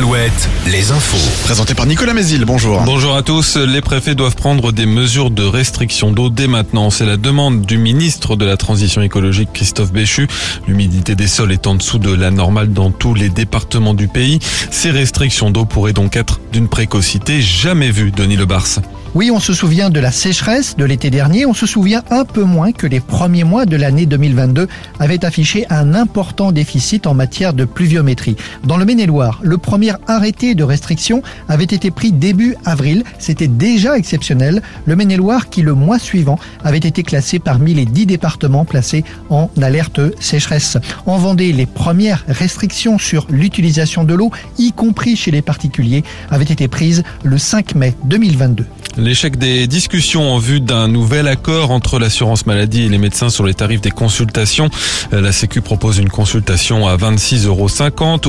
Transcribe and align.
Alouette, 0.00 0.48
les 0.66 0.92
infos. 0.92 1.44
Présenté 1.44 1.74
par 1.74 1.84
Nicolas 1.84 2.14
Mézil, 2.14 2.46
bonjour. 2.46 2.80
Bonjour 2.86 3.14
à 3.14 3.22
tous. 3.22 3.58
Les 3.58 3.82
préfets 3.82 4.14
doivent 4.14 4.34
prendre 4.34 4.72
des 4.72 4.86
mesures 4.86 5.30
de 5.30 5.42
restriction 5.42 6.10
d'eau 6.10 6.30
dès 6.30 6.46
maintenant. 6.46 6.88
C'est 6.88 7.04
la 7.04 7.18
demande 7.18 7.66
du 7.66 7.76
ministre 7.76 8.34
de 8.34 8.46
la 8.46 8.56
Transition 8.56 9.02
écologique, 9.02 9.50
Christophe 9.52 9.92
Béchu. 9.92 10.26
L'humidité 10.66 11.16
des 11.16 11.26
sols 11.26 11.52
est 11.52 11.66
en 11.66 11.74
dessous 11.74 11.98
de 11.98 12.14
la 12.14 12.30
normale 12.30 12.72
dans 12.72 12.90
tous 12.90 13.12
les 13.12 13.28
départements 13.28 13.92
du 13.92 14.08
pays. 14.08 14.38
Ces 14.70 14.90
restrictions 14.90 15.50
d'eau 15.50 15.66
pourraient 15.66 15.92
donc 15.92 16.16
être 16.16 16.40
d'une 16.50 16.68
précocité 16.68 17.42
jamais 17.42 17.90
vue, 17.90 18.10
Denis 18.10 18.36
Lebars. 18.36 18.80
Oui, 19.12 19.32
on 19.32 19.40
se 19.40 19.52
souvient 19.52 19.90
de 19.90 19.98
la 19.98 20.12
sécheresse 20.12 20.76
de 20.76 20.84
l'été 20.84 21.10
dernier, 21.10 21.44
on 21.44 21.52
se 21.52 21.66
souvient 21.66 22.04
un 22.10 22.24
peu 22.24 22.44
moins 22.44 22.70
que 22.70 22.86
les 22.86 23.00
premiers 23.00 23.42
mois 23.42 23.66
de 23.66 23.74
l'année 23.74 24.06
2022 24.06 24.68
avaient 25.00 25.24
affiché 25.24 25.66
un 25.68 25.94
important 25.94 26.52
déficit 26.52 27.08
en 27.08 27.14
matière 27.14 27.52
de 27.52 27.64
pluviométrie. 27.64 28.36
Dans 28.62 28.76
le 28.76 28.84
Maine-et-Loire, 28.84 29.40
le 29.42 29.58
premier 29.58 29.94
arrêté 30.06 30.54
de 30.54 30.62
restriction 30.62 31.24
avait 31.48 31.64
été 31.64 31.90
pris 31.90 32.12
début 32.12 32.54
avril, 32.64 33.02
c'était 33.18 33.48
déjà 33.48 33.98
exceptionnel. 33.98 34.62
Le 34.84 34.94
Maine-et-Loire 34.94 35.50
qui 35.50 35.62
le 35.62 35.74
mois 35.74 35.98
suivant 35.98 36.38
avait 36.62 36.78
été 36.78 37.02
classé 37.02 37.40
parmi 37.40 37.74
les 37.74 37.86
dix 37.86 38.06
départements 38.06 38.64
placés 38.64 39.02
en 39.28 39.50
alerte 39.60 40.00
sécheresse. 40.22 40.78
En 41.06 41.18
Vendée, 41.18 41.52
les 41.52 41.66
premières 41.66 42.24
restrictions 42.28 42.96
sur 42.96 43.26
l'utilisation 43.28 44.04
de 44.04 44.14
l'eau, 44.14 44.30
y 44.56 44.70
compris 44.70 45.16
chez 45.16 45.32
les 45.32 45.42
particuliers, 45.42 46.04
avaient 46.30 46.44
été 46.44 46.68
prises 46.68 47.02
le 47.24 47.38
5 47.38 47.74
mai 47.74 47.94
2022. 48.04 48.66
L'échec 48.96 49.36
des 49.36 49.66
discussions 49.66 50.32
en 50.32 50.38
vue 50.38 50.60
d'un 50.60 50.88
nouvel 50.88 51.28
accord 51.28 51.70
entre 51.70 51.98
l'assurance 51.98 52.46
maladie 52.46 52.82
et 52.82 52.88
les 52.88 52.98
médecins 52.98 53.28
sur 53.28 53.44
les 53.44 53.54
tarifs 53.54 53.80
des 53.80 53.90
consultations. 53.90 54.68
La 55.12 55.32
Sécu 55.32 55.60
propose 55.60 55.98
une 55.98 56.08
consultation 56.08 56.88
à 56.88 56.96
26,50 56.96 57.46
euros 57.46 57.68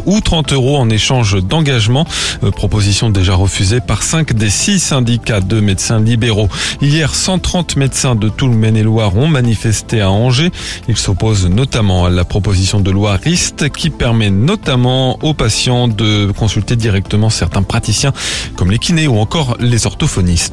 ou 0.06 0.22
30 0.22 0.54
euros 0.54 0.78
en 0.78 0.90
échange 0.90 1.42
d'engagement. 1.44 2.06
Euh, 2.44 2.52
proposition 2.52 3.10
déjà 3.10 3.34
refusée 3.34 3.80
par 3.82 4.04
5 4.04 4.34
des 4.34 4.50
6 4.50 4.80
syndicats 4.80 5.42
de 5.42 5.60
médecins 5.60 6.00
libéraux. 6.00 6.50
Hier, 6.82 7.14
130 7.14 7.76
médecins 7.76 8.16
de 8.16 8.30
tout 8.30 8.48
le 8.48 8.56
Maine-et-Loire 8.56 9.16
ont 9.18 9.28
manifesté 9.28 10.02
à 10.02 10.12
Angers. 10.12 10.52
Ils 10.88 10.98
s'opposent 10.98 11.48
notamment 11.48 12.06
à 12.06 12.10
la 12.10 12.24
proposition 12.24 12.80
de 12.80 12.92
loi 12.92 13.18
RIST 13.24 13.70
qui 13.70 13.90
permet 13.90 14.30
notamment 14.30 15.18
aux 15.24 15.34
patients 15.34 15.88
de 15.88 16.32
consulter 16.32 16.76
directement 16.76 17.30
certains 17.30 17.64
praticiens 17.64 18.14
comme 18.56 18.72
les 18.72 18.80
kinés 18.80 19.08
ou 19.08 19.18
encore 19.18 19.58
les 19.60 19.86
orthophonistes. 19.86 20.51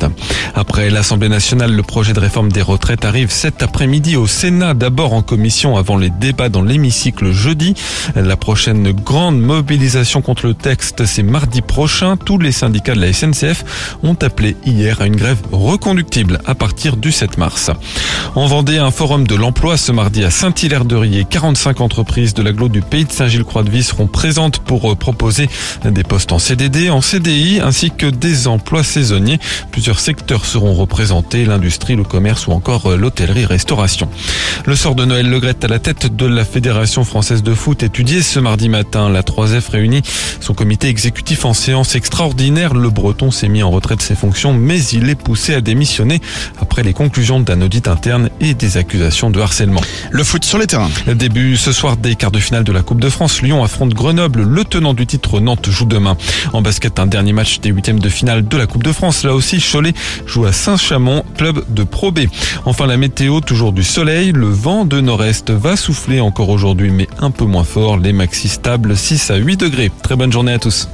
Après 0.55 0.91
l'Assemblée 0.91 1.29
nationale, 1.29 1.73
le 1.73 1.83
projet 1.83 2.13
de 2.13 2.21
réforme 2.21 2.51
des 2.51 2.63
retraites 2.63 3.05
arrive 3.05 3.31
cet 3.31 3.63
après-midi 3.63 4.17
au 4.17 4.27
Sénat, 4.27 4.75
d'abord 4.75 5.13
en 5.13 5.23
commission 5.23 5.77
avant 5.77 5.97
les 5.97 6.11
débats 6.11 6.49
dans 6.49 6.63
l'hémicycle 6.63 7.33
jeudi. 7.33 7.75
La 8.15 8.37
prochaine 8.37 8.93
grande 8.93 9.41
mobilisation 9.41 10.23
contre 10.23 10.47
le 10.47 10.55
texte, 10.55 11.07
c'est 11.07 11.23
mardi 11.23 11.63
prochain. 11.63 12.17
Tous 12.17 12.39
les 12.39 12.53
syndicats 12.53 12.95
de 12.95 13.01
la 13.01 13.13
SNCF 13.13 13.97
ont 14.03 14.17
appelé 14.21 14.57
hier 14.65 15.01
à 15.01 15.07
une 15.07 15.17
grève 15.17 15.39
reconductible 15.53 16.41
à 16.47 16.55
partir 16.55 16.97
du 16.97 17.13
7 17.13 17.39
mars. 17.39 17.71
En 18.35 18.47
Vendée, 18.47 18.79
un 18.79 18.91
forum 18.91 19.27
de 19.27 19.35
l'emploi 19.35 19.77
ce 19.77 19.93
mardi 19.93 20.25
à 20.25 20.31
Saint-Hilaire-de-Riez. 20.31 21.25
45 21.25 21.81
entreprises 21.81 22.35
de 22.35 22.43
l'agglo 22.43 22.69
du 22.69 22.83
pays 22.83 23.05
de 23.05 23.13
Saint-Gilles-Croix-de-Vie 23.13 23.83
seront 23.83 24.07
présentes 24.07 24.59
pour 24.59 24.97
proposer 24.97 25.49
des 25.85 26.03
postes 26.03 26.33
en 26.33 26.39
CDD, 26.39 26.91
en 26.91 27.01
CDI 27.01 27.61
ainsi 27.61 27.91
que 27.91 28.07
des 28.07 28.49
emplois 28.49 28.83
saisonniers. 28.83 29.39
Plusieurs 29.71 29.88
secteurs 29.97 30.45
seront 30.45 30.75
représentés, 30.75 31.45
l'industrie, 31.45 31.97
le 31.97 32.05
commerce 32.05 32.47
ou 32.47 32.53
encore 32.53 32.87
euh, 32.87 32.97
l'hôtellerie-restauration. 32.97 34.09
Le 34.67 34.77
sort 34.77 34.95
de 34.95 35.05
Noël 35.05 35.29
Legrette 35.29 35.65
à 35.65 35.69
la 35.69 35.79
tête 35.79 36.15
de 36.15 36.27
la 36.27 36.45
Fédération 36.45 37.05
française 37.05 37.43
de 37.43 37.55
foot 37.55 37.83
étudié 37.83 38.23
ce 38.23 38.39
mardi 38.39 38.69
matin. 38.69 39.09
La 39.09 39.23
3F 39.23 39.71
réunit 39.71 40.03
son 40.41 40.55
comité 40.55 40.89
exécutif 40.89 41.45
en 41.45 41.55
séance 41.55 41.95
extraordinaire. 41.95 42.75
Le 42.75 42.91
Breton 42.91 43.31
s'est 43.31 43.49
mis 43.49 43.63
en 43.63 43.71
retrait 43.71 43.97
de 43.97 44.03
ses 44.03 44.15
fonctions, 44.15 44.53
mais 44.53 44.83
il 44.85 45.09
est 45.09 45.15
poussé 45.15 45.55
à 45.55 45.61
démissionner 45.61 46.21
après 46.61 46.83
les 46.83 46.93
conclusions 46.93 47.41
d'un 47.41 47.63
audit 47.63 47.89
interne 47.89 48.31
et 48.41 48.55
des 48.55 48.77
accusations 48.77 49.31
de 49.31 49.41
harcèlement. 49.41 49.81
Le 50.11 50.25
foot 50.25 50.45
sur 50.45 50.59
les 50.59 50.67
terrains. 50.67 50.91
Début 51.07 51.57
ce 51.57 51.73
soir 51.73 51.97
des 51.97 52.15
quarts 52.15 52.31
de 52.31 52.39
finale 52.39 52.65
de 52.65 52.73
la 52.73 52.83
Coupe 52.83 53.01
de 53.01 53.09
France. 53.09 53.43
Lyon 53.43 53.63
affronte 53.63 53.95
Grenoble. 53.95 54.43
Le 54.43 54.65
tenant 54.65 54.95
du 54.95 55.07
titre 55.07 55.41
Nantes 55.41 55.69
joue 55.71 55.87
demain. 55.87 56.17
En 56.53 56.63
basket, 56.63 56.99
un 56.99 57.07
dernier 57.07 57.33
match 57.33 57.61
des 57.61 57.71
huitièmes 57.71 58.01
de 58.01 58.09
finale 58.09 58.47
de 58.47 58.57
la 58.57 58.67
Coupe 58.67 58.83
de 58.83 58.93
France. 58.93 59.25
Là 59.25 59.35
aussi, 59.35 59.61
Cholet 59.79 59.95
joue 60.27 60.45
à 60.45 60.53
Saint-Chamond, 60.53 61.23
club 61.37 61.63
de 61.69 61.85
Pro 61.85 62.11
B. 62.11 62.23
Enfin, 62.65 62.89
la 62.89 62.97
météo, 62.97 63.41
toujours 63.41 63.73
du 63.73 63.85
soleil. 63.85 64.33
Le 64.33 64.49
vent 64.49 64.85
de 64.85 65.01
nord-est 65.01 65.53
va 65.53 65.77
souffler 65.77 66.19
encore 66.21 66.49
aujourd'hui, 66.49 66.91
mais 66.91 67.07
un 67.21 67.31
peu 67.31 67.45
moins 67.45 67.63
fort. 67.63 67.97
Les 67.97 68.13
maxi 68.13 68.49
stables 68.49 68.97
6 68.97 69.31
à 69.31 69.37
8 69.37 69.57
degrés. 69.57 69.93
Très 70.03 70.17
bonne 70.17 70.33
journée 70.33 70.53
à 70.53 70.59
tous. 70.59 70.89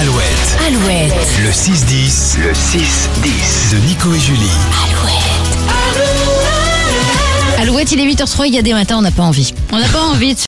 Alouette, 0.00 0.58
Alouette, 0.66 1.12
le 1.44 1.50
6-10, 1.50 2.38
le 2.42 2.52
6-10 2.52 3.72
de 3.72 3.86
Nico 3.86 4.12
et 4.12 4.18
Julie. 4.18 4.50
Alouette, 7.62 7.92
il 7.92 8.00
est 8.00 8.06
8h03, 8.12 8.48
il 8.48 8.54
y 8.54 8.58
a 8.58 8.62
des 8.62 8.72
matins, 8.72 8.96
on 8.98 9.02
n'a 9.02 9.12
pas 9.12 9.22
envie. 9.22 9.54
On 9.70 9.78
n'a 9.78 9.86
pas 9.86 10.00
envie 10.00 10.34
de 10.34 10.38